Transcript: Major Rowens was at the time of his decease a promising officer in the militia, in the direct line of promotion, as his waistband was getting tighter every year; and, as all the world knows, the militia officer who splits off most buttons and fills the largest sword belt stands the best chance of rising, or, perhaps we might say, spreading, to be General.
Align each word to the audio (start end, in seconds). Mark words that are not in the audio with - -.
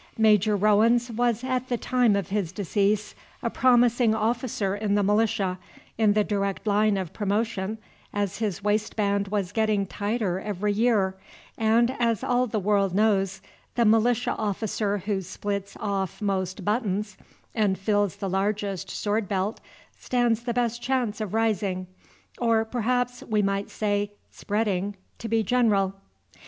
Major 0.17 0.55
Rowens 0.57 1.11
was 1.11 1.43
at 1.43 1.69
the 1.69 1.77
time 1.77 2.15
of 2.15 2.29
his 2.29 2.51
decease 2.51 3.13
a 3.43 3.51
promising 3.51 4.15
officer 4.15 4.75
in 4.75 4.95
the 4.95 5.03
militia, 5.03 5.59
in 5.95 6.13
the 6.13 6.23
direct 6.23 6.65
line 6.65 6.97
of 6.97 7.13
promotion, 7.13 7.77
as 8.11 8.39
his 8.39 8.63
waistband 8.63 9.27
was 9.27 9.51
getting 9.51 9.85
tighter 9.85 10.39
every 10.39 10.73
year; 10.73 11.13
and, 11.55 11.91
as 11.99 12.23
all 12.23 12.47
the 12.47 12.57
world 12.59 12.95
knows, 12.95 13.41
the 13.75 13.85
militia 13.85 14.31
officer 14.37 14.97
who 14.97 15.21
splits 15.21 15.77
off 15.79 16.19
most 16.19 16.65
buttons 16.65 17.15
and 17.53 17.77
fills 17.77 18.15
the 18.15 18.27
largest 18.27 18.89
sword 18.89 19.29
belt 19.29 19.61
stands 19.99 20.45
the 20.45 20.53
best 20.55 20.81
chance 20.81 21.21
of 21.21 21.35
rising, 21.35 21.85
or, 22.39 22.65
perhaps 22.65 23.21
we 23.21 23.43
might 23.43 23.69
say, 23.69 24.13
spreading, 24.31 24.95
to 25.19 25.29
be 25.29 25.43
General. 25.43 25.93